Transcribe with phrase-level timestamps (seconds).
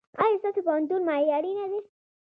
[0.21, 1.79] ایا ستاسو پوهنتون معیاري نه دی؟